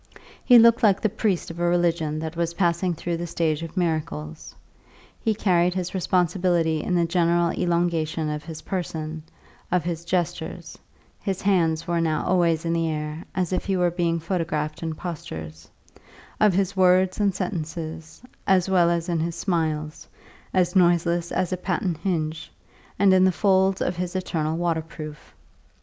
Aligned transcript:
He 0.43 0.57
looked 0.57 0.81
like 0.81 0.99
the 0.99 1.09
priest 1.09 1.51
of 1.51 1.59
a 1.59 1.63
religion 1.69 2.17
that 2.17 2.35
was 2.35 2.55
passing 2.55 2.95
through 2.95 3.17
the 3.17 3.27
stage 3.27 3.61
of 3.61 3.77
miracles; 3.77 4.55
he 5.19 5.35
carried 5.35 5.75
his 5.75 5.93
responsibility 5.93 6.81
in 6.81 6.95
the 6.95 7.05
general 7.05 7.51
elongation 7.51 8.27
of 8.27 8.43
his 8.43 8.63
person, 8.63 9.21
of 9.71 9.83
his 9.83 10.03
gestures 10.03 10.75
(his 11.21 11.43
hands 11.43 11.85
were 11.85 12.01
now 12.01 12.25
always 12.25 12.65
in 12.65 12.73
the 12.73 12.87
air, 12.89 13.23
as 13.35 13.53
if 13.53 13.65
he 13.65 13.77
were 13.77 13.91
being 13.91 14.19
photographed 14.19 14.81
in 14.81 14.95
postures), 14.95 15.69
of 16.39 16.51
his 16.55 16.75
words 16.75 17.19
and 17.19 17.35
sentences, 17.35 18.23
as 18.47 18.67
well 18.67 18.89
as 18.89 19.07
in 19.07 19.19
his 19.19 19.35
smile, 19.35 19.91
as 20.51 20.75
noiseless 20.75 21.31
as 21.31 21.53
a 21.53 21.57
patent 21.57 21.97
hinge, 21.99 22.51
and 22.97 23.13
in 23.13 23.23
the 23.23 23.31
folds 23.31 23.83
of 23.83 23.97
his 23.97 24.15
eternal 24.15 24.57
waterproof. 24.57 25.35